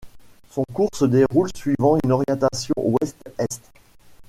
Son 0.49 0.63
cours 0.73 0.89
se 0.95 1.05
déroule 1.05 1.51
suivant 1.55 1.95
une 2.03 2.11
orientation 2.11 2.73
ouest-est. 2.77 3.61